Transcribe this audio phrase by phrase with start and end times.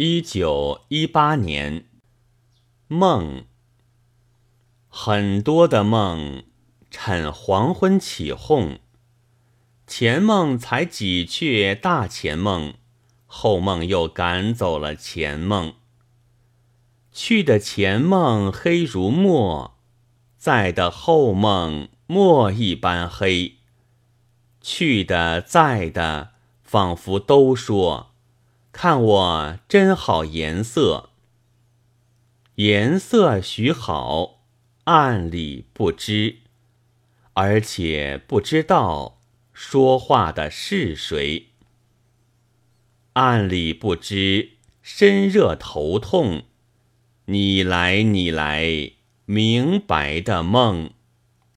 [0.00, 1.84] 一九一八年，
[2.86, 3.42] 梦，
[4.86, 6.44] 很多的梦，
[6.88, 8.78] 趁黄昏起哄。
[9.88, 12.74] 前梦才几却大前梦，
[13.26, 15.74] 后梦又赶走了前梦。
[17.10, 19.80] 去的前梦黑如墨，
[20.36, 23.56] 在的后梦墨一般黑。
[24.60, 28.07] 去的在的，仿佛都说
[28.80, 31.10] ：“看我真好颜色，
[32.54, 34.44] 颜色许好，
[34.84, 36.36] 暗里不知，
[37.32, 39.18] 而且不知道
[39.52, 41.48] 说话的是谁。
[43.14, 44.50] 暗里不知，
[44.80, 46.44] 身热头痛，
[47.24, 48.92] 你来你来，
[49.24, 50.92] 明白的梦。”